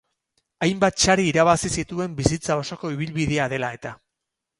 [0.67, 3.93] Hainbat sari irabazi zituen bizitza osoko ibilbidea dela eta.